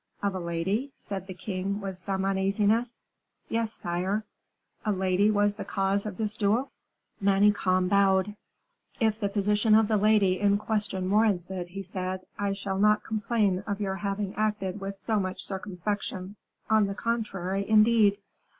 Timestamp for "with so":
14.81-15.19